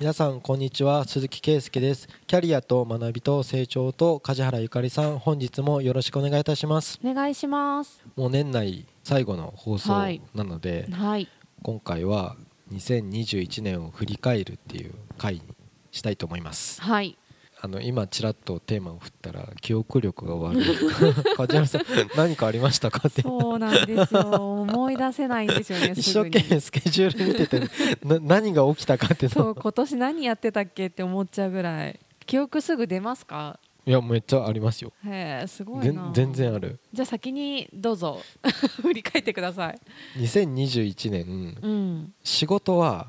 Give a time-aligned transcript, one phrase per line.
[0.00, 2.08] 皆さんこんにちは鈴木圭介です。
[2.26, 6.98] キャリアと学びと成長と梶原ゆかりさん本日もよろしくお願いいたします。
[7.04, 8.02] お願いします。
[8.16, 11.28] もう年内最後の放送はいなので、はい。
[11.62, 12.36] 今回は
[12.72, 15.42] 2021年を振り返るっていう回に
[15.90, 16.80] したいと思います。
[16.80, 17.18] はい。
[17.62, 20.64] あの今ちらっとテーマを振ったら記憶力が悪い。
[21.36, 21.82] 梶原さん
[22.16, 23.06] 何かありましたか？
[23.08, 23.20] って。
[23.20, 27.60] そうなんですよ思い出せないんですよね 一生懸命スケジュール見てて
[28.04, 31.98] な何が起きたかってそう今年何やってたっけって思っちゃうぐらい。
[32.26, 33.58] 記憶すぐ出ますか？
[33.86, 34.92] いやめっちゃありますよ。
[35.04, 36.10] へえすごいぜな。
[36.10, 36.78] ん全然ある。
[36.92, 38.20] じゃあ先にどうぞ。
[38.82, 39.78] 振り返ってください。
[40.18, 42.14] 2021年うん。
[42.22, 43.08] 仕事は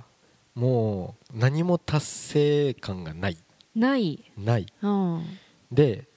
[0.55, 3.37] もう何も達成感がない。
[3.75, 4.23] ない。
[4.37, 4.65] ない。
[4.81, 5.25] うん。
[5.71, 6.07] で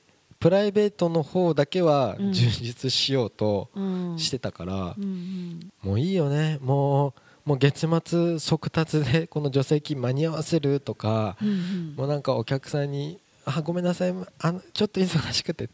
[0.45, 2.33] プライベートの方だけはうん。
[2.35, 4.19] 充実しようとうん。
[4.19, 6.59] してたからう、んもういいよね。
[6.61, 7.15] も
[7.47, 11.39] うもう月末速達で この助成金間に合わせるとか、
[11.97, 15.71] もうなんかお客さんに「あごめんなさいあのちょっと忙しくて」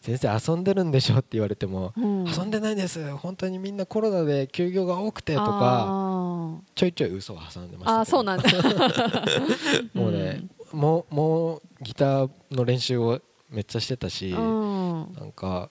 [0.00, 2.24] 先生遊んでるんでしょって言われても、うん。
[2.26, 3.14] 遊んでないです。
[3.16, 8.48] 本当にみんなコロナで休業が多くてとかあちょいちょい嘘を挟んでましたあーそうなんだ。
[9.92, 15.70] もうね、もうもうギターの練習をめっちゃしてたし、なんか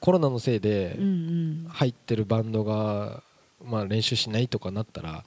[0.00, 0.96] コロナのせいで
[1.68, 3.22] 入ってるバンドが、
[3.64, 5.24] まあ、練習しないとかなったら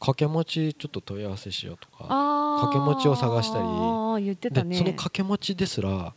[0.00, 3.64] 掛け持ちちょっと問い合わせしようとかあ掛け持ちを探したり。
[3.64, 4.70] ああ言ってたね。
[4.70, 6.14] でその掛け持ちですら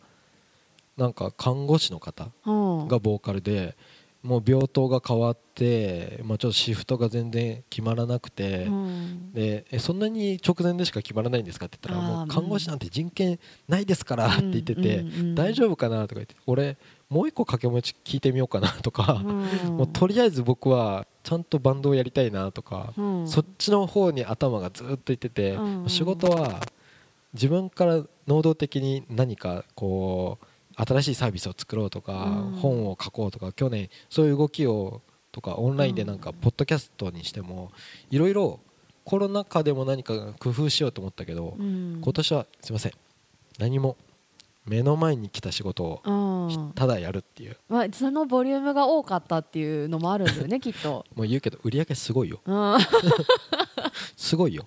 [0.97, 2.87] なんか看護師の方うん。
[2.87, 3.75] がボーカルで
[4.23, 8.65] もう病棟が変わって、まあ、ちょっとシフトが全然決まらなくて。
[8.65, 9.33] うん。
[9.33, 16.77] でえそんなに直前でしか決まらないんですかって言ったらもう看護師なんて人権ないですからって言ってて、大丈夫かなとか言って俺
[17.09, 19.45] もう一個掛け持ち聞いてみようかなとか、うん。
[19.77, 23.27] もうとりあえず僕はちゃんとバンドをやりたいなとか、うん。
[23.27, 26.61] そっちの方に頭がずっといってて、仕事は
[27.33, 30.45] 自分から能動的に何かこう
[30.75, 32.55] 新しいサービスを作ろうとか、うん。
[32.57, 35.01] 本を書こうとか去年そういう動きを
[35.31, 37.71] とかオンラインでなんかポッドキャストにしても
[38.09, 38.59] いろいろ
[39.05, 41.99] コロナ禍でも何か工夫しようと思ったけど、うん。
[42.01, 42.91] 今年はすいません。
[43.59, 43.97] 何も
[44.65, 46.73] 目の前に来た仕事をうん。
[46.73, 47.57] ただやるっていう。
[47.67, 51.05] まあ、そのボリュームが多かったっていうのもあるんだよね きっと。
[51.15, 52.41] もう言うけど売り上げすごいよ。
[52.45, 52.77] うん。
[54.15, 54.65] すごいよ。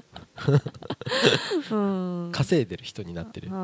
[1.71, 2.31] うん。
[2.33, 3.51] 稼いでる人になってる。
[3.51, 3.55] う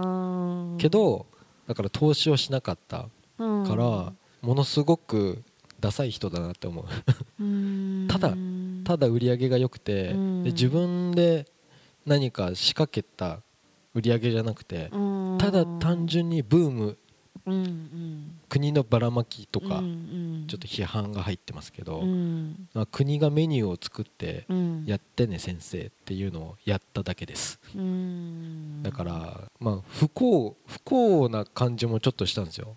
[0.74, 0.76] ん。
[0.78, 1.26] けど
[1.70, 3.06] だから投資をしなかった
[3.38, 3.64] うん。
[3.64, 5.40] からものすごく
[5.78, 6.84] ダサい人だなって思う。
[7.40, 8.08] うん。
[8.08, 8.34] ただ
[8.82, 10.42] ただ売り上げが良くてうん。
[10.42, 11.46] で自分で
[12.04, 13.38] 何か仕掛けた
[13.94, 15.38] 売り上げじゃなくてうん。
[15.38, 16.98] ただ単純にブーム
[18.50, 22.68] 国のばらまきとかちょっと批判が入ってますけどうん。
[22.74, 24.84] まあ国がメニューを作ってうん。
[24.86, 27.60] やってね先生っていうのをやっただけです。
[27.74, 28.82] うん。
[28.82, 32.76] だからまあ不幸不幸な感じもちょっとしたんですよ。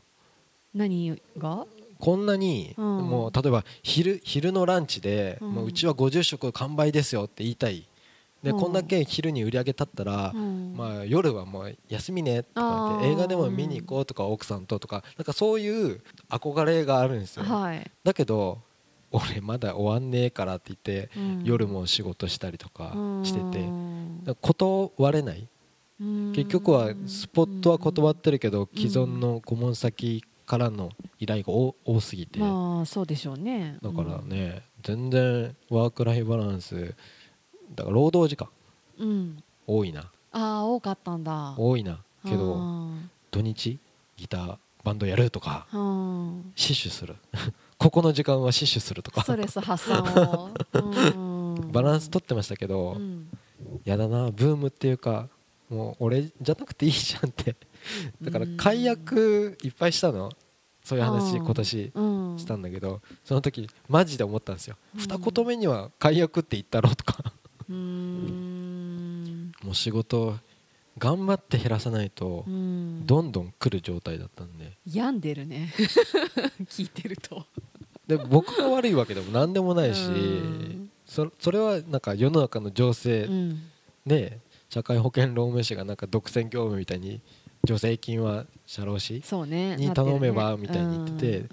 [0.73, 1.65] 何が？
[1.99, 2.85] こんなにうん。
[3.09, 5.51] もう例えば昼昼のランチでうん。
[5.53, 7.87] もううちは50食完売ですよって言いたい
[8.43, 8.59] でうん。
[8.59, 10.73] こんだけ昼に売り上げ立ったらうん。
[10.75, 13.13] まあ夜はもう休みねとか言ってあー。
[13.13, 17.45] 映画でも見に行こうとか奥さんととかなんかそういう憧れがあるんですよ。
[17.45, 17.89] はい。
[18.03, 18.59] だけど
[19.11, 21.41] 俺まだ終わんねえからって言ってうん。
[21.43, 22.93] 夜も仕事したりとか
[23.23, 23.69] してて
[24.41, 25.47] 断れない。
[26.01, 26.33] うん。
[26.33, 30.89] 結局はスポットは断ってるけどうん既存の顧問先からの
[31.19, 32.39] 依頼が多多すぎて。
[32.39, 33.77] だまあそうでしょうね。
[33.81, 36.93] からね全然ワークライフバランス
[37.75, 38.49] だから労働時間。
[38.99, 40.11] うん、うん多いな。
[40.31, 41.55] ああ多かったんだ。
[41.57, 41.99] 多いな。
[42.25, 43.09] けどうん。
[43.31, 43.79] 土日
[44.17, 46.51] ギターバンドやるとかうん。
[46.55, 47.15] 死守する。
[47.77, 49.23] ここの時間は死守するとか。
[49.23, 53.29] ストレス発散を、う んバランス取ってましたけど、うん。
[53.85, 55.29] やだなブームっていうか
[55.69, 57.55] もう俺じゃなくていいじゃんって。
[58.21, 58.57] だからうん。
[58.57, 60.31] 解約いっぱいしたの。
[60.83, 61.45] そういう話うん。
[61.45, 62.01] 今年う
[62.33, 62.39] ん。
[62.39, 64.99] したんだけどその時マジで思ったんですよ、うん。
[64.99, 67.32] 二言目には解約って言ったろとか
[67.69, 70.35] もう仕事
[70.97, 73.05] 頑張って減らさないとうん。
[73.05, 74.73] どんどん来る状態だったんで。
[74.91, 75.73] 病んでるね。
[76.69, 77.45] 聞いてると。
[78.07, 80.89] で僕が悪いわけでも何でもないしうん。
[81.05, 83.61] そそれはなんか世の中の情勢うん。
[84.05, 84.39] で
[84.69, 87.21] 社会保険労務士がなんか独占業務みたいに
[87.65, 91.45] 助成金は社労士そうねに頼めばみたいに言ってて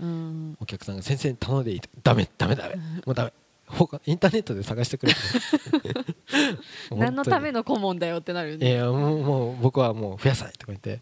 [0.58, 2.76] お客さんが先生に頼んでいいダメダメダメ。
[2.76, 3.30] もうダメ。
[3.30, 3.34] 他
[4.06, 5.14] インターネットで探してくれ。
[6.96, 11.00] 何のためのの顧問だよってなるよいねやもうもう僕はもう増やさないとか言って。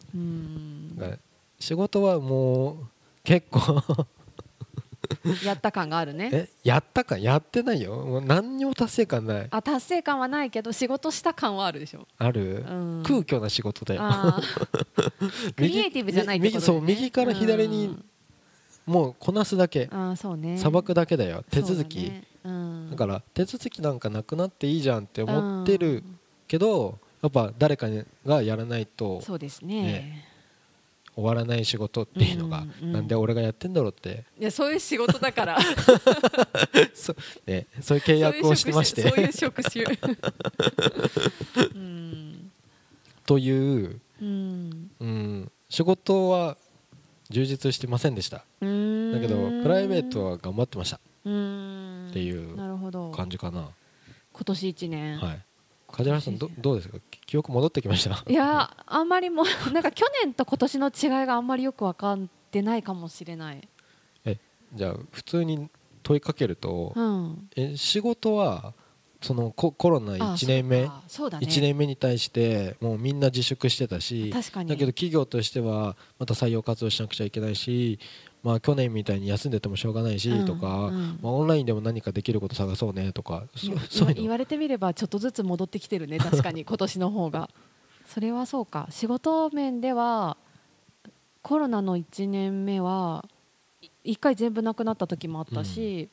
[1.58, 2.76] 仕事はもう
[3.24, 3.82] 結構。
[5.44, 6.30] やった感があるね。
[6.32, 7.96] えやったかやってないよ。
[7.96, 9.46] もう何にも達成感ない。
[9.50, 14.02] あ達成感はないけど仕事した感はあるでしょ、ある、うん、空虚な仕事だよ。
[15.56, 16.60] クリエイティブじゃないってことね。
[16.60, 17.96] 右そう右から左に
[18.86, 19.84] もうこなすだけ。
[19.84, 20.58] うんあーそうね。
[20.58, 21.44] さばくだけだよ。
[21.50, 22.12] 手続き
[22.90, 26.02] だから手続きなんかなくなっていいじゃんって思ってる
[26.46, 27.88] けどやっぱ誰か
[28.24, 29.82] がやらないとそうですね。
[29.82, 30.24] ね
[31.18, 34.24] 終わらない仕事っていうのがなんで俺がやってんだろうって。
[34.38, 35.58] いやそういう仕事だから。
[36.94, 39.02] そ,、ね、そういう契約をしてまして。
[39.02, 40.22] そういう職種そういう職
[41.56, 41.74] 種。
[41.74, 42.52] うん。
[43.26, 44.90] という、うん。
[45.00, 46.56] うん、仕事は
[47.30, 48.36] 充実してませんでした。
[48.36, 51.00] だけどプライベートは頑張ってました。
[51.24, 52.56] うーんっていう
[53.12, 53.69] 感じかな、
[54.32, 55.44] 今年一年、はい。
[55.90, 56.99] 梶原さんどどうですか？
[57.26, 58.22] 記憶戻ってきました？
[58.31, 62.19] いやあんまりもう なんか去年と今年の違いがあんまりよく分かっ
[62.50, 63.69] てないかもしれない、
[64.75, 65.69] じゃあ普通に
[66.02, 68.75] 問いかけると、うん、え仕事は
[69.20, 71.02] そのココロナあ1年目そうか。
[71.08, 71.46] そうだね。
[71.46, 74.68] 1年目に対してもうみんな自粛してたし確かに。
[74.68, 77.98] だけど企業としてはまた採用活動しなくちゃいけないし、
[78.44, 81.18] まあ、去年みたいに休んでてもしょうがないしうんとか、うん。
[81.20, 83.44] まあ、オンラインでも何かできること探そうねとか
[84.14, 87.50] 言われてみればちょっとずつ戻ってきてるね確かに 今年の方が。
[88.06, 88.86] それはそうか。
[88.90, 90.36] 仕事面では
[91.42, 93.28] コロナの1年目は
[94.04, 96.08] 1回全部なくなった時もあったし、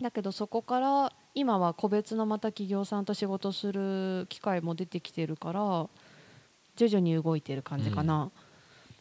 [0.00, 5.88] だけどそこから今は個別のまた企業さんと仕事する機会も出てきてるから
[6.76, 8.30] 徐々に動いてる感じかな、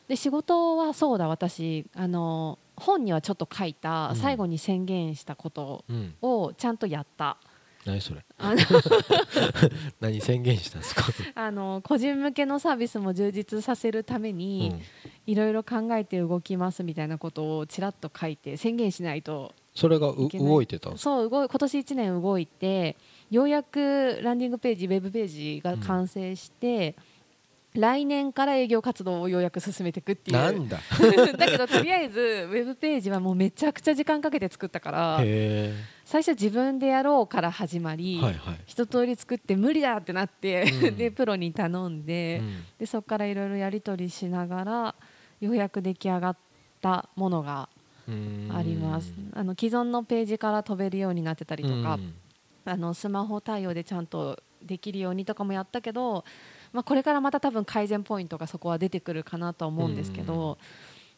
[0.07, 4.15] で仕事はそうだ私あの本にはちょっと書いたうん。
[4.15, 7.37] 最後に宣言したことうん、をちゃんとやった、
[7.85, 8.23] 何それ？
[9.99, 11.03] 何宣言したんですか、
[11.33, 14.81] あの個人向けのサービスも充実させるためうにん、
[15.25, 20.97] いろいろ考えて動きますみたいなことをちらっと書いて宣言しないとそれが動いてた？
[20.97, 22.97] そう動い今年1年動いて
[23.29, 26.95] ようやくランディングページウェブページが完成して、
[27.75, 30.37] 来年から営業活動をようやく進めていくっていう。
[30.37, 30.79] なんだ。
[31.37, 40.97] だけどとりあえずウェブページはもうめちゃくちゃ時間かけて作ったからへ最初自分でやろうから始まえり、はいはい、一通り作って無理だってなって、うん。
[40.97, 42.63] でプロに頼んで,、うん。
[42.79, 44.95] でそこからいろいろやり取りしながら
[45.39, 46.37] ようやく出来上がっ
[46.81, 47.69] たものが
[48.07, 49.13] あります。
[49.33, 52.13] あの既存のページから飛べるようになってたりとか、うん。
[52.65, 56.25] あのスマホ対応でちゃんとできるようにとかもやったけど、
[56.73, 60.67] まあ、これからまた多分改善ポイントがそこは出てくるかなとは思うんですけど、うん。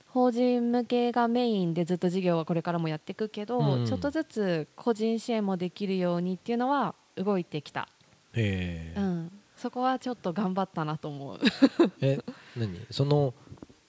[0.07, 3.85] 法人向けがメインでずっと事業はこれからもやっていくけど、うん。
[3.85, 7.89] ちょっとずつ個人支援もできるようにっていうのは動いてきた、
[8.33, 11.39] へえ、うん、そこはちょっと頑張ったなと思う。
[11.99, 12.17] え
[12.55, 12.79] 何？
[12.91, 13.33] その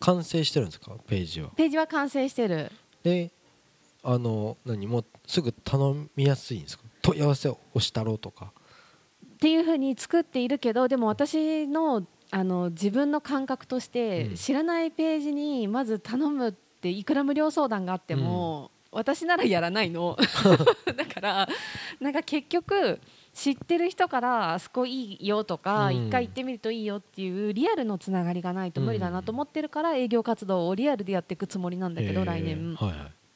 [0.01, 0.97] 完成してるんですか？
[1.07, 1.51] ページは。
[1.51, 3.31] ページは完成してるで
[4.03, 6.85] あの何もうすぐ頼みやすいんですか？
[7.03, 8.53] 問い合わせを押したろうとか。
[9.35, 14.35] っていうふうに作っているけどでも私のあの自分の感覚として、うん。
[14.37, 20.17] 知らないページにまず頼むっていくら無料相談があっても、私ならやらないの。
[20.97, 21.49] だから
[22.01, 23.01] なんか結局
[23.33, 26.09] 知ってる人からあそこいいよとかうん。
[26.09, 32.77] 一、回行ってみるといいよっていうリアルのつながりがないと無理だなと思ってるから営業活動をリアルでやっていくつもりなんだけど来年。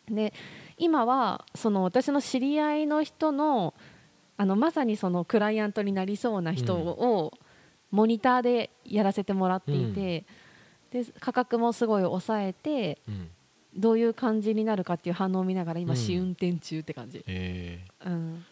[0.08, 0.34] で
[0.76, 3.72] 今はその私の知り合いの人の
[4.36, 7.32] あのまさにそのクライアントになりそうな人を
[7.90, 10.24] モニターでやらせてもらっていて、
[10.90, 13.30] で価格もすごい抑えてうん。
[13.76, 15.96] どういう感じになるかっていう反応を見ながら今うん。
[15.96, 18.08] 試運転中って感じ、えー。
[18.08, 18.44] うん、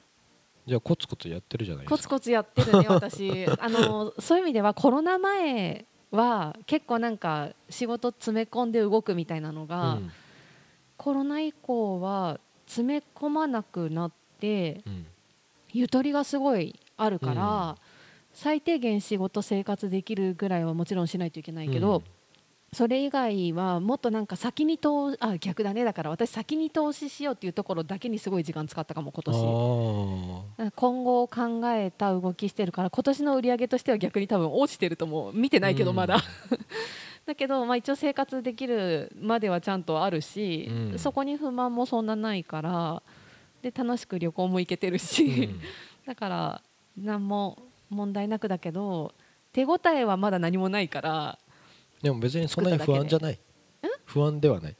[0.66, 1.96] じゃあコツコツやってるじゃないですか。
[1.96, 3.46] コツコツやってるね 私。
[3.46, 10.10] あのそういう意味ではコロナ前は結構なんか仕事詰め込んで動くみたいなのが、うん。
[10.96, 15.06] コロナ以降は詰め込まなくなってうん。
[15.72, 17.74] ゆとりがすごいあるから、うん。
[18.32, 22.02] 最低限仕事生活できるぐらいはもちろんしないといけないけど、
[22.74, 25.84] それ以外はもっとなんか先に投あ逆だね。
[25.84, 29.22] だから私先に投資しようっていうところだけにすごい時間使ったかも今
[30.56, 30.68] 年。
[30.68, 35.96] あ今後を考えた動きしてるから今年の売り上げとしては逆に多分落ちてると思う見てないけどうん。
[35.96, 36.16] まだ、
[37.26, 40.98] だけど、まあ、一応生活できるまではちゃんとあるし、うん。
[40.98, 43.02] そこに不満もそんなないから
[43.60, 45.60] で楽しく旅行も行けてるーし、うん。
[46.08, 46.62] だから
[46.96, 47.58] 何も
[47.90, 49.12] 問題なくだけど
[49.52, 51.38] 手応えはまだ何もないから
[52.02, 53.38] でも別にそんなに不安じゃない。
[54.04, 54.76] 不安ではない。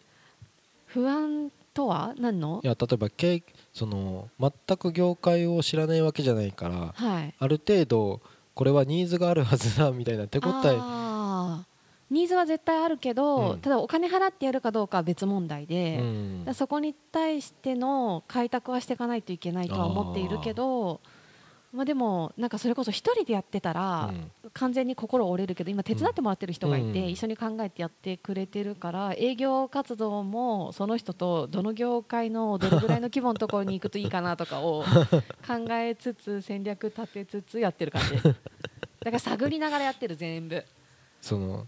[0.87, 2.61] 不安とは何の？
[2.63, 7.35] いや例えば経その全く業界を知らないわけじゃないからはい。
[7.39, 8.21] ある程度
[8.55, 11.73] これはニーズがあるはずだみたいな手応え。
[12.11, 13.61] ニーズは絶対あるけど、うん。
[13.61, 16.55] ただお金払ってやるかどうかは別問題で、うん。
[16.55, 21.01] そこに対しての開拓はしていかないといけないとは思っているけど
[21.73, 24.13] まあ、でもなんかそれこそ一人でやってたら、
[24.53, 27.09] 完全に心折れるけど今手伝ってもらってる人がいて、うん。
[27.09, 34.85] 一緒に考えてやってくれてるから営業活動もその人とどの業界のどれぐらいの規模のところに行くといいかなとかを
[35.47, 38.17] 考えつつ戦略立てつつやってる感じ。
[38.23, 40.63] だから探りながらやってる全部。
[41.23, 41.67] その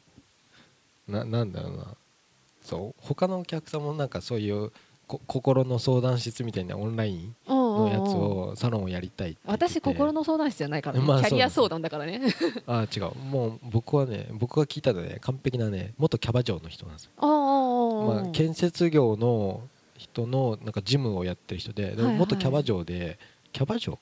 [1.08, 1.96] ななんだろうな。
[2.60, 2.94] そう？
[3.00, 4.70] 他のお客さんもなんかそういう
[5.06, 7.36] こ心の相談室みたいなオンライン？
[7.78, 12.20] のやつをサロンをやりたい私心の相談室じゃないからね、まあキャリアそう相談だからね。
[12.66, 13.14] あ違う。
[13.30, 19.62] もう僕はね僕が聞いたのね完璧なね元キャバ嬢の人なんですよ、まあ、建設業の
[19.96, 23.18] 人のなんかジムをやってる人で元キャバ嬢で
[23.52, 23.98] キャバ嬢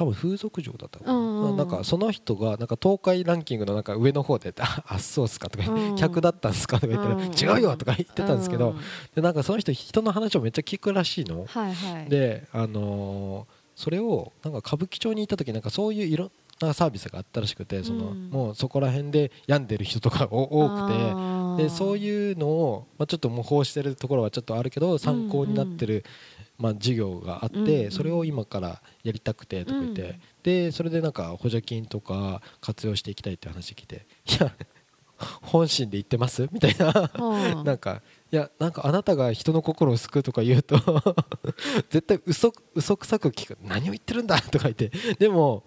[0.00, 5.64] 多分風俗嬢だったのかな,、なんかその人がなんか東海ランキングのなんか上の方で「ああそうっすか」とか
[5.96, 7.32] 客だったんすか?」とか言ったら「うん。
[7.32, 8.76] 違うよ」とか言ってたんですけど、うん。
[9.14, 12.08] でなんかその人人の話をめっちゃ聞くらしいの、はいはい。
[12.08, 16.30] であのーそれをなんか歌舞伎町に行った時なんかそういういろん
[16.60, 18.28] なサービスがあったらしくてその、うん。
[18.30, 26.04] もうそこら辺で病んでる人とか多くてでそうういうのを、まあ、ちょっと模倣してるところはちょっとあるけど参考になってる、
[26.60, 30.20] まあ、授業があって、それを今からやりたくてとか言って、うん。
[30.42, 34.54] でそれでなんか補助金とか活用していきたいって話聞いていや
[35.42, 36.48] 本心で言ってます？
[36.52, 37.10] みたいな。
[37.14, 37.64] うん。
[37.64, 38.02] なんか
[38.32, 40.76] いやなんかあなたが人の心を救うとか言うと
[41.90, 43.58] 絶対嘘嘘くさく聞く。
[43.62, 44.40] 何を言ってるんだ？
[44.40, 44.90] とか言って。
[45.18, 45.64] でも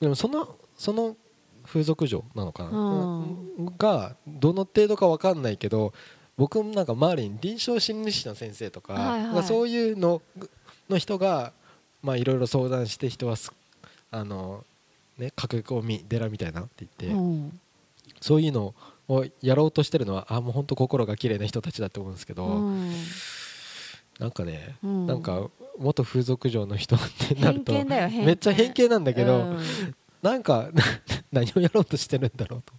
[0.00, 1.16] でもそのその
[1.64, 3.22] 風俗嬢なのかな、う
[3.62, 3.74] ん。
[3.78, 5.92] がどの程度か分かんないけど
[6.36, 9.34] 僕もなんか周りに臨床心理士の先生とか、はいはい。
[9.36, 10.20] がそういうの
[10.88, 11.52] の人が
[12.02, 13.52] まあいろいろ相談して人はす
[14.10, 14.64] あの
[15.18, 17.60] ね駆け込み寺みたいなって言って、うん。
[18.20, 18.74] そういうの
[19.08, 22.92] をやろうとしてるのはあもう本当心が綺麗な人たちだと思うんですけど、うん。
[24.18, 25.06] なんかね、うん。
[25.06, 26.98] なんか元風俗嬢の人っ
[27.28, 29.58] てなるとめっちゃ偏見なんだけど、うん。
[30.22, 30.70] なんか
[31.30, 32.72] 何をやろうとしてるんだろうと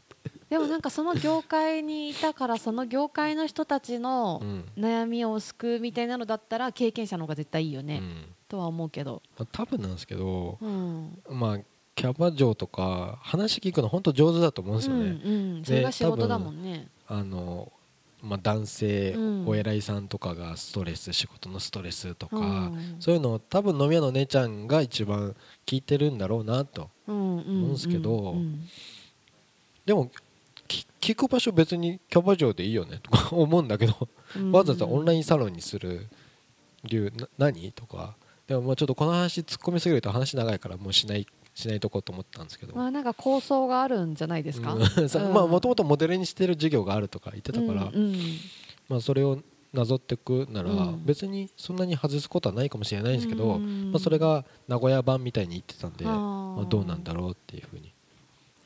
[0.56, 4.42] でもなんかその業界にいたからその業界の人たちの
[4.78, 8.24] 悩みを救うみたいなのだったら経験者の方が絶対いいよね、うん。
[8.48, 11.20] とは思うけど、まあ多分なんですけど、うん。
[11.30, 11.60] まあ
[11.94, 16.88] キャバ嬢とか話聞くの本当上手だと思うんですよね、うんうん、それが仕事だもんね。
[17.10, 17.70] あの
[18.22, 19.48] まあ、男性、うん。
[19.50, 22.96] お偉いさんとかがストレス仕事のストレスとか、うん。
[23.02, 25.36] そういうのを多分飲み屋の姉ちゃんが一番
[25.66, 28.66] 聞いてるんだろうなとうんうん思うんすけどうん。
[29.86, 30.12] でもき
[30.68, 34.52] 聞く場所別にキャバ嬢でいいよねとか 思うんだけど、うん。
[34.52, 36.08] わざわざオンラインサロンにする
[36.84, 37.72] 理由な何？
[37.72, 38.16] とか。
[38.48, 44.86] でもまあちょっとこの話突っ込みすぎると話長いからもうしないしないとこうと思ったんですけど、まあなんか構想があるんじゃないですか、うん。
[45.10, 45.34] さうん。
[45.34, 48.16] まあもともとモデルにしてる授業があるとか言ってたから、うんうん。
[48.90, 49.40] まあ、それを
[49.74, 51.06] なぞっていくならうん。
[51.06, 57.95] 別にそんなに外すことはないかもしれないんですけど、うんまあ、それが名古屋版みたいに言ってたんでまあ、どうなんだろうっていうふうに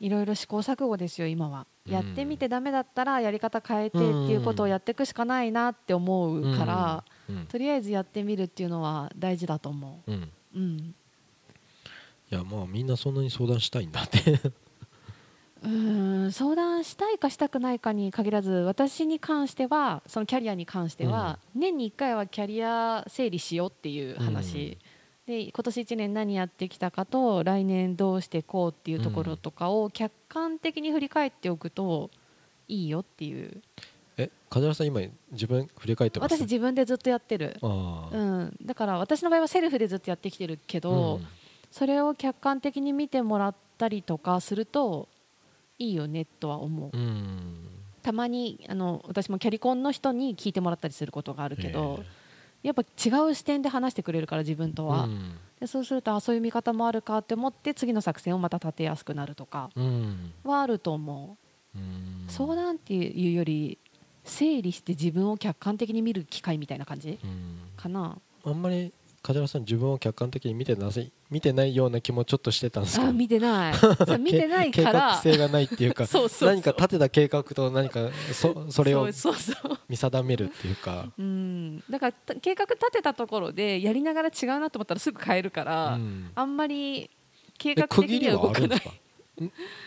[0.00, 1.92] いろいろ試行錯誤ですよ今は、うん。
[1.92, 7.46] やってみてダメだったらやり方変えてっていうことをやっていくしかないなって思うから、うん。
[7.46, 10.10] とりあえずやってみるっていうのは大事だと思う。
[10.10, 10.94] ん、う、うん、
[12.32, 14.40] いやまあみんなそんなに相談したいんだって。
[15.62, 24.78] うーん相談したいかしたくないかに限らず私に関してはそのキャリアに関しては、年に1回はキャリア整理しようっていう話、
[25.30, 32.10] で今年1年何やってきたかと来年どうしていこうっていうところとかを客観的に振り返っておくと
[32.66, 33.62] いいよっていう。
[34.16, 36.34] え梶原さん今自分振り返ってます？
[36.34, 41.26] 私自分でずっとやってる、うん、だから私の場合はセルフでずっとやってきてるけど、うん。
[41.70, 45.08] それを客観的に見てもらったりとかすると
[45.78, 46.96] いいよねとは思う。
[46.96, 47.68] うん。
[48.02, 52.02] たまにあの私もキャリコンの人に聞いてもらったりすることがあるけど
[52.62, 55.38] やっぱ違う視点で話してくれるから自分とは、うん。
[55.60, 59.70] でそうするとあそういう見方もあるかって思って次の作戦をまた立てやすくなるとか。
[59.76, 60.32] うん。
[60.44, 61.36] はあると思
[61.74, 62.24] う、うん。
[62.28, 63.78] 相談っていうより
[64.24, 67.58] 整理して自分を客観的に見る機会みたいな感じうん。
[67.76, 68.18] かな。
[68.44, 73.08] あんまり梶原さん自分を客観的に見てなさい見てないような気もちょっとしてたんですけど。
[73.08, 73.74] あ見てない。
[74.18, 76.48] 見てないか計画ら性がないっていうか そうそうそう。
[76.50, 79.08] 何か立てた計画と何かそ それを
[79.88, 81.84] 見定めるっていうか、うん。
[81.88, 86.30] だからた計画立てたところでやりながら違うなと思ったらすぐ変えるから、うん。
[86.34, 87.08] あんまり
[87.58, 88.66] 計え画的に区切りはは動か。
[88.66, 88.80] ない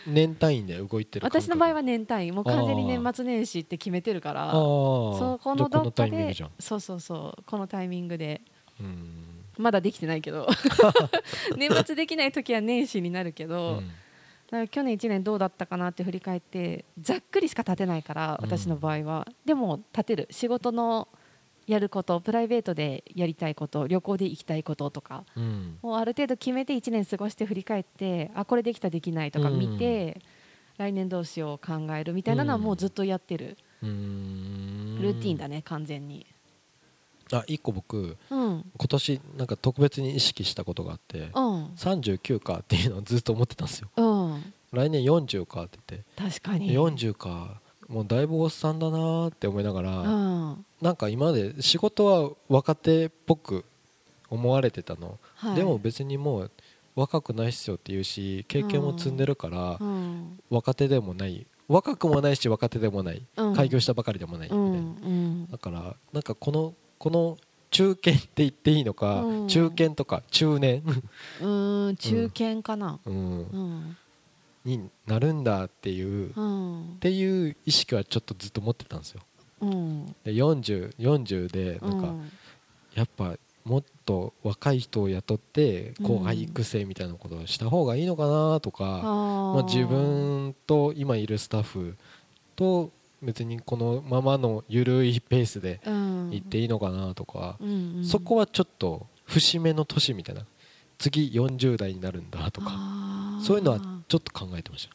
[0.06, 2.32] 年単位で動いてる私の場合は年単位。
[2.32, 6.50] もう完全に年末年始って決めてるからああそこのどっかでじゃあこのタイミングじゃん。
[6.58, 7.42] そうそうそう。
[7.44, 8.40] このタイミングで。
[8.80, 10.48] うんまだできてないけど。
[11.56, 13.82] 年末できない時は年始になるけど、
[14.50, 18.50] から去年1年どうだったかなって振り返ってざっくりしか立てないからうん。
[18.50, 20.28] 私の場合は、でも立てる。
[20.30, 21.08] 仕事の
[21.66, 25.78] やることプライベートでやりたいこと旅行で行きたいこととかうん。
[25.82, 30.20] もうある程度決めて1年過ごして振り返ってあこれできたできないとか見て、
[30.76, 34.98] 来年どうしよう考えるみたいなのはもうずっとやってる、うーん。
[35.00, 36.26] ルーティンだね完全に
[37.32, 38.64] あ一個僕うん。
[38.76, 41.64] 今年なんか特別に意識したことがあってうん。
[41.76, 43.88] 39かっていうのをずっと思ってたんですよ。
[43.96, 44.02] う
[44.36, 44.52] ん。
[44.72, 46.22] 来年40かって言って。
[46.38, 46.72] 確かに。
[46.72, 50.64] 40かもうだいぶおっさんだなーって思いながら、うん。
[50.80, 53.64] なんか今まで仕事は若手っぽく
[54.30, 56.50] 思われてたの、はい、でも別にもう
[56.96, 60.38] 若くないっすよって言うし経験も積んでるから、うん。
[60.50, 61.46] 若手でもない。
[61.66, 63.54] 若くもないし若手でもない、うん。
[63.54, 64.48] 開業したばかりでもない。
[64.50, 67.38] みたいな、だからなんかこのこの
[67.70, 69.48] 中堅って言っていいのか、うん。
[69.48, 70.82] 中堅とか中年、
[71.40, 73.00] うん中堅かな。
[73.04, 73.38] うん。
[73.38, 73.96] うん。
[74.64, 76.96] になるんだっていう、っうん。
[77.00, 79.20] ていう意識はちょっとずっと持ってたんですよ。
[79.60, 80.06] うん。
[80.24, 82.32] で 40, 40でなんか、うん。
[82.94, 83.34] やっぱ
[83.64, 86.06] もっと若い人を雇ってうん。
[86.06, 89.02] 後輩育成みたいなことをした方がいいのかなとか、あ
[89.54, 91.96] まあ、自分と今いるスタッフ
[92.54, 92.92] と
[93.24, 98.04] 別にこのままの緩いペースで行行っていいのかなとか、うんうん。
[98.04, 100.44] そこはちょっと節目の年みたいな。
[100.98, 102.70] 次40代になるんだとか
[103.42, 104.88] そういうのはちょっと考えてまし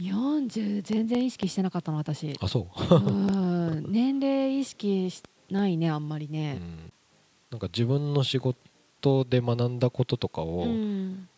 [0.00, 2.36] 40全然意識してなかったの私。
[2.36, 3.86] たあそう、うん。
[3.90, 6.92] 年齢意識しないねあんまりうね、ん、
[7.50, 11.28] なんか自分の仕事で学んだこととかうを、ん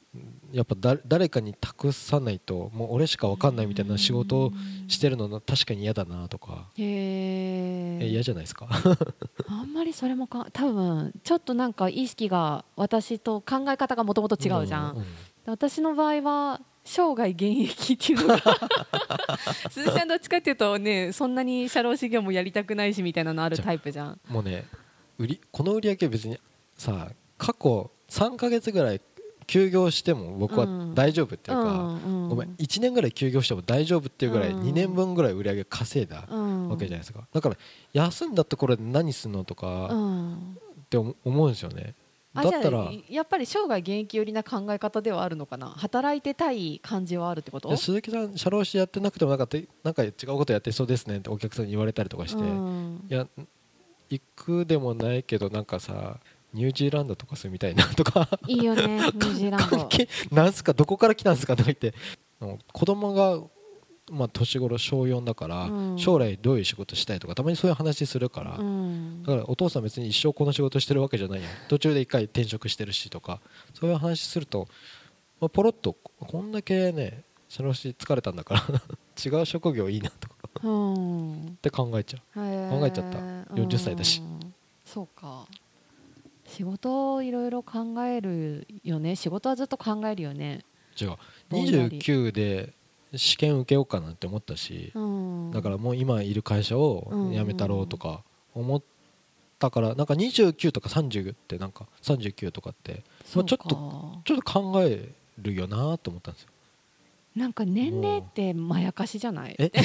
[0.53, 4.53] やっぱだ誰かに託さないともう俺しか分かんないみたいな仕事を
[4.89, 8.69] してるのな確かに嫌だなとか、へええ嫌じゃないですか？
[9.49, 15.05] あんまりそれもか多分ちょっとなんか意識が私と考え方がもともと違うじゃん、う
[15.47, 18.43] 私の場合は生涯現役っていうのが
[19.71, 24.21] 鈴木さんどっちかっていうとねそんなに社労士業もやりたくないしみたいなのあるタイプじゃん。
[24.29, 24.65] もうね
[25.19, 26.39] 売りこの売り上げ別に
[26.77, 29.01] さ過去3ヶ月ぐらい
[29.47, 30.95] 休業しても僕はうん。
[30.95, 34.63] 大丈夫っていうか、ごめん1年ぐらい休業しても大丈夫っていうぐらいうん。
[34.63, 36.69] 2年分ぐらい売り上げ稼いだうん。
[36.69, 37.27] わけじゃないですか。
[37.33, 37.57] だから
[37.93, 40.35] 休んだところで何すんのとかうん。
[40.35, 41.95] って思思うんですよね。
[42.39, 45.69] あだったらやっぱり生涯現役寄りな考え方ではあるのかな？
[45.69, 47.71] 働いてたい感じはあるってこと？
[47.71, 53.07] で鈴木さん社労士やってなくてもなんかてなんか違うことやってそうですねってお客さんに言われたりとかして、うん。
[53.09, 53.27] いや
[54.11, 56.19] 行くでもないけどなんかさ
[56.57, 58.29] ニュージーランドとか住みたいなとか。
[58.47, 60.35] いいよねニュージーランド。
[60.35, 61.93] なんすかどこから来たんですかとか言って。
[62.73, 63.41] 子供が
[64.11, 65.99] まあ年頃小4だから、うん。
[65.99, 69.23] 将来どういう仕事したいとかたまにそういう話するから、うん。
[69.23, 73.41] だからお父さん別に一生この仕事してるわけじゃないよ途中で一回転職してるしとか。
[73.75, 74.67] そういう話すると、
[75.41, 78.63] まあ、ポロッとこんだけね社労士疲れたんだから。
[79.39, 80.35] 違う職業いいなとか。
[80.63, 81.47] うん。
[81.49, 82.41] って考えちゃ考
[82.81, 83.19] 考えちゃった。
[83.55, 84.23] 40歳だし。
[84.87, 85.47] そうか
[86.47, 89.17] 仕事をいろいろ考えるよね。
[89.17, 90.65] 仕事はずっと考えるよね。
[91.01, 91.17] う違う。
[91.49, 91.99] ぼんやり。
[91.99, 92.73] 29で
[93.15, 95.51] 試験受けようかなって思ったし、うん。
[95.53, 98.23] だからもう今いる会社を辞めたろうとか
[98.55, 98.83] 思っ
[99.59, 103.49] たからなんか29とか30ってなんか39とかってそうか。
[103.49, 106.49] ちょっちょっと考えるよなと思ったんですよ
[107.37, 109.55] なんか年齢ってまやかしじゃない？
[109.59, 109.67] え？
[109.67, 109.83] って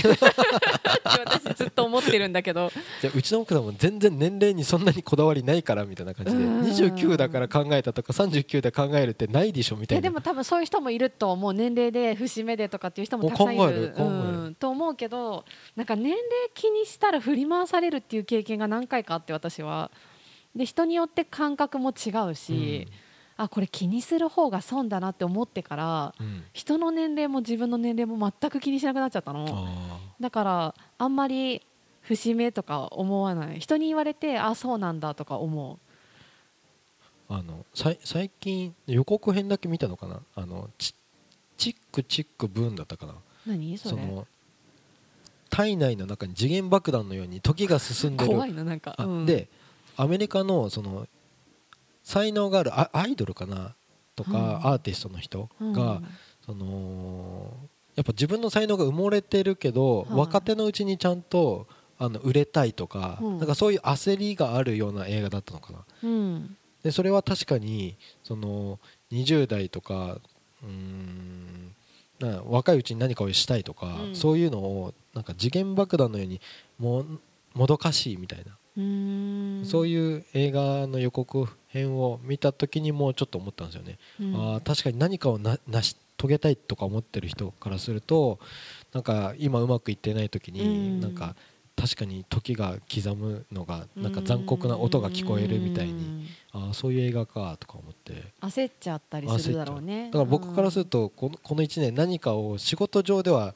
[1.25, 2.71] 私ずっと思ってるんだけど。
[3.01, 6.61] じゃあうちの奥さんも全然年齢にそんなにこだわりないからみたいな感じでうん。
[6.61, 10.01] 29だから考えたとか39で考えるってないでしょみたいな。
[10.01, 11.53] でも多分そういう人もいると思う。
[11.53, 13.93] 年齢で節目でとかっていう人もたくさんいる。
[14.57, 15.43] と思うけど
[15.75, 16.19] なんか年齢
[16.53, 19.91] 気にしたら振り回されるっていう経験が何回かあって私は。
[20.55, 22.87] で人によって感覚も違うし、
[23.43, 26.25] あこれ気にする方が損だなって思ってからうん。
[26.25, 29.45] うん人の年齢も自分の年齢も全く気にしなくなっちゃったの。
[29.49, 31.61] あだからあんまり
[32.01, 33.59] 節目とか思わない。
[33.59, 40.19] 人に言われてあそうなんだとか思ーあのさい最近予告編だけ見たのかな？
[40.35, 40.93] あのチ
[41.57, 43.13] チックチックブーンだったかな？
[43.13, 43.77] う何？
[43.77, 43.95] それ。
[43.95, 44.27] その
[45.49, 48.31] 体内の中に次元爆弾のように時が進んでる。
[48.31, 49.25] 怖いななんか、あうん。
[49.25, 49.47] で
[49.95, 51.07] アメリカのその
[52.03, 53.75] 才能があるアアイドルかな？
[54.15, 54.67] とか、うん。
[54.67, 55.73] アーティストの人うん。
[55.73, 56.01] が、
[56.45, 57.53] その
[57.95, 60.07] やっぱ自分の才能が埋もれてるけど、はい。
[60.11, 63.37] 若手のうちにちゃんとあの売れたいとか,、うん。
[63.37, 65.79] なんかそういう焦りがあるような映画だったのかな。
[66.03, 66.57] うん。
[66.83, 68.79] でそれは確かにその
[69.11, 70.17] 20代とか
[70.63, 71.75] うーん
[72.19, 74.15] な若いうちに何かをしたいとか、うん。
[74.15, 76.41] そういうのをなんか次元爆弾のように
[76.79, 77.05] も
[77.53, 84.35] もどかしいみたいなそういう映画の予告編を見た時にもうちょっと思ったんですよね、うん。
[84.35, 88.39] あー確かに何かをな成し遂げたいとか思ってる人からすると
[88.93, 90.99] なんか今うまくいってない時に、うん。
[91.01, 91.35] なんか
[91.75, 98.23] 確かに時が刻むのがなんか残酷な音が聞こえるみたいにあーそういう映画かとか思って。
[98.41, 100.05] 焦っちゃったりするだろうね。
[100.07, 103.55] だから僕からするとこのこの1年何かを仕事上では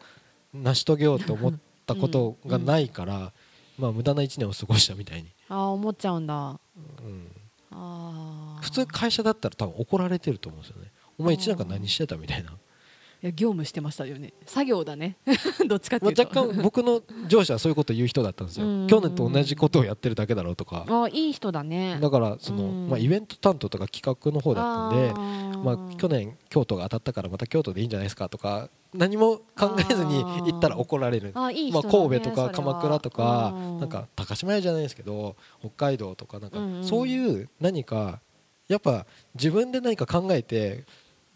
[0.53, 1.53] 成し遂げようと思っ
[1.85, 3.33] たことがないから、
[3.77, 6.59] まあ無駄な1年を過ごしたみたいに、ああ思っちゃうんだ。
[7.03, 7.31] うん、
[7.71, 10.91] ああ普通会社だったら多分怒られてると思うんですよね。
[11.17, 12.53] お前1年間何してたみたいな、い
[13.25, 14.33] や業務してましたよね。
[14.45, 15.17] 作業だね。
[15.67, 16.23] どっちかってまあ、いうと。
[16.23, 18.65] 若干僕の上司はそういうこと言う人だったんですよ。
[18.65, 18.87] うん。
[18.87, 20.85] 去年と同じことをやってるだけだろうとか。
[20.87, 21.99] ああいい人だね。
[22.01, 22.89] だからその、うん。
[22.89, 31.31] まあ、イベント担当とか企画の方だったんでまあ、去年京都が当たったからまた京都でいいんじゃないですかとか何も考えずに行ったら怒られる。
[31.33, 33.79] あいいまあ、神戸とか鎌倉とかうん。
[33.79, 38.21] なんか高島屋じゃないですけど北海道とかなんかそういう何か
[38.67, 40.85] やっぱ自分で何か考えて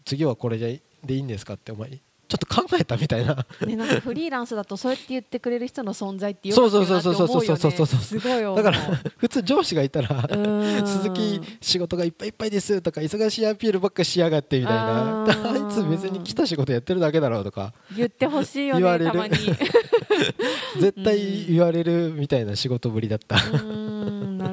[0.04, 3.44] 次はこれでいいんですかってお前ちょっと考えたみたいな。
[3.66, 8.78] ね、なんかフリーランスだとそうやって言ってくれる人の存在ってよそうくなってそうそうそうそうそうそうすごいだから
[9.16, 10.86] 普通上司がいたらうん。
[10.86, 15.24] 鈴木仕事がいっぱいいっぱいですとか忙しいアピールばっかしやがってみたいな。
[15.24, 17.74] あいつ別に来た仕事やってるだけだろうとか。
[17.96, 19.06] 言ってほしいよ言われる。
[19.06, 19.36] ねたまに。
[20.78, 23.36] 絶対言われるみたいな仕事ぶりだった、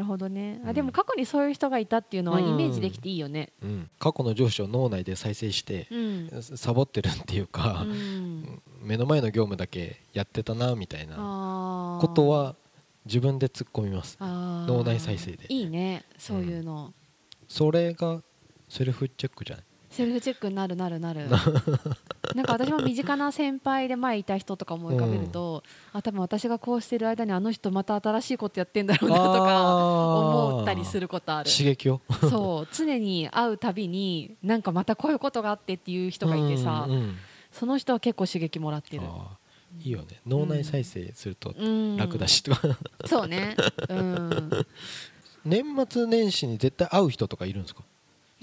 [0.08, 0.60] ほどね。
[0.66, 3.52] あでも過去にそういう人がいたっていうのはイメージできていいよね。
[3.62, 3.90] うん。
[4.00, 6.42] 過去の上司を脳内で再生してうん。
[6.42, 8.62] サボってるっていうかう、ん。
[8.82, 12.56] 目の前の業務だけやってたなみたいなことは
[13.06, 14.18] 自分で突っ込みます。
[14.20, 15.46] 脳内再生で。
[15.50, 16.04] いいね。
[16.18, 16.94] そういうの、
[17.48, 18.22] それが
[18.70, 19.66] セルフチェックじゃない？
[19.90, 21.28] セルフチェックになるなるなる。
[22.36, 31.50] なんか私も身近な先輩で前いた人とか思い浮かべると、あ多分私がこうしてる間にあの人また新しいことやってんだろうなとか思ったりするることある。
[31.50, 32.02] 刺激を？
[32.30, 32.68] そう。
[32.74, 37.16] 常に会うたびになんかまたこういうことがあってっていう人がいてさ、うんうん
[37.50, 39.04] その人は結構刺激もらってる。
[39.82, 40.20] いいよね。
[40.28, 42.62] 脳内再生するとうん楽だしとか、
[43.08, 43.56] そうね。
[43.90, 44.50] うん。
[45.46, 47.84] 年末年始に絶対会う人とかいるんですか？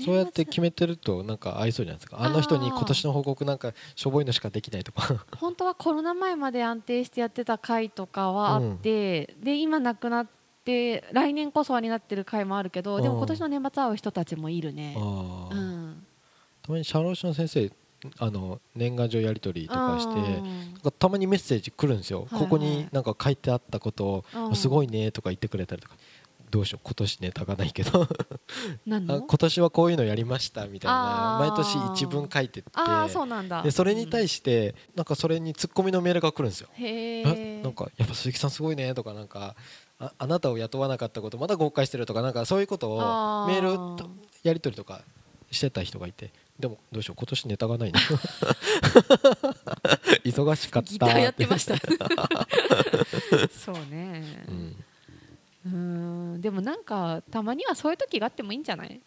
[0.03, 2.21] そうやって決めてるとなんか合いそうじゃないですか。
[2.21, 5.25] あの人に今年の報告なんかしょぼいのしかできないとか。
[5.39, 10.27] 本当はコロナ前まで安定してやってた回とかはあって、で今なくなっ
[10.65, 14.97] て来年こそはになってる回もあるけど、でも今年の年末会う人たちもいるね。
[14.99, 15.01] う
[15.55, 16.07] ん、
[16.63, 17.71] たまに社労士の先生
[18.19, 20.07] あの年賀状やり取りとかし
[20.83, 22.43] てたまにメッセージ来るんですよ、はいはい。
[22.43, 25.95] ここになんか書いてあったことをすごいねとか言ってくれたりとか
[26.55, 28.07] どうしよう今年ネタがないけど。
[28.87, 31.39] 今年はこういうのやりましたみたいな。
[31.41, 32.71] 毎年一文書いてって。
[32.75, 33.63] ああそうなんだ。
[33.63, 36.69] でそれに対ししてなんかそれにツッコミのメールが来るんですよ。
[37.63, 39.57] なんかやっぱ鈴木さんすごいねとかなんか
[39.99, 44.11] ああなたを雇わなかったことまだ後悔してるとかなんかそういうことをメールと
[44.43, 45.03] やり取りとか
[45.51, 46.31] してた人がいて。
[46.59, 47.99] でもどうしよう今年ネタがないな。
[50.25, 51.75] 忙しかったギターやってました。
[53.51, 54.45] そうね。
[55.67, 56.04] うん、
[56.35, 56.41] うん。
[56.41, 59.01] でもなんかたまにはそういう時があってもいいんじゃない？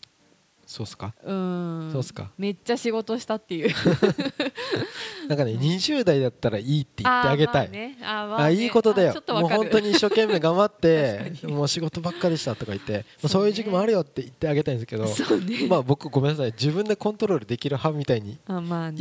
[0.65, 1.13] そうっすか？
[1.23, 1.89] うん。
[1.93, 2.29] そうっすか？
[2.37, 3.73] めっちゃ仕事したっていう。
[5.29, 7.67] なんかね20代だったらいいって言ってあげたい。
[7.67, 7.97] あね。
[8.01, 9.13] あーまああねいいことだよ。
[9.29, 15.05] もう本当に一生懸命頑張ってもう仕事ばっかりしたとか言ってそうねそういう時期もあるよって言ってあげたいんですけど
[15.69, 16.51] まあ僕ごめんなさい。
[16.51, 18.37] 自分でコントロールできる派みたいに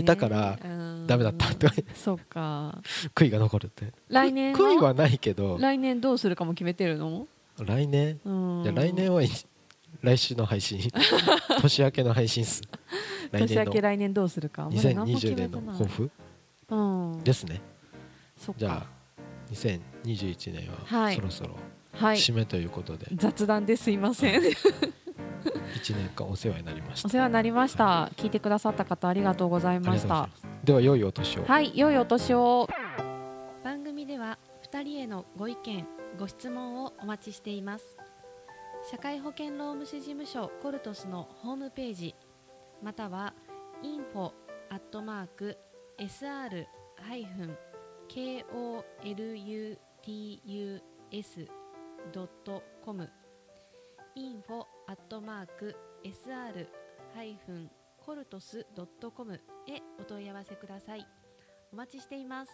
[0.00, 1.06] いたからうん。
[1.08, 2.78] ダメだったとかそうか。
[3.14, 3.92] 悔いが残るって。
[4.08, 5.58] 来年は悔いはないけど。
[5.60, 7.26] 来年どうするかも決めてるの？
[7.64, 8.20] 来年？
[8.24, 8.62] うん。
[8.62, 9.28] じゃあ来年はいい
[10.02, 10.80] 来週の配信。
[11.62, 12.62] 年明けの配信っす。
[13.32, 14.68] 来年明け来年どうするか。
[14.70, 16.10] まだ何も決2020年の抱負？
[16.68, 16.76] う
[17.16, 17.24] ん。
[17.24, 17.60] ですね。
[18.56, 18.86] じゃあ
[19.52, 21.16] 2021年ははい。
[21.16, 21.56] そろそろ
[21.92, 22.16] はい。
[22.16, 23.06] 締めということで。
[23.14, 24.40] 雑談ですいません。
[25.76, 27.06] 1年間お世話になりました。
[27.06, 28.10] お世話になりました。
[28.16, 30.28] 聞いてくださった方ありがとうございました。
[30.64, 31.44] では良いお年を。
[31.44, 31.72] はい。
[31.74, 32.68] 良いお年を。
[33.64, 34.38] 番組では
[34.70, 35.86] 2人へのご意見
[36.18, 37.96] ご質問をお待ちしています
[38.90, 42.14] 社会保険労務士事務所コルトスのホームページ
[42.82, 43.34] または
[43.82, 44.32] info
[44.70, 45.56] アットマーク
[45.98, 46.66] sr
[47.00, 47.56] ハイフン
[48.08, 49.76] koluts
[52.12, 53.10] ドットコム
[54.16, 55.74] info アットマーク
[56.04, 56.66] sr
[57.14, 57.70] ハイフン
[58.06, 59.38] コルトスドットコムへ
[59.98, 61.04] お問い合わせください。
[61.72, 62.52] お待ちしています。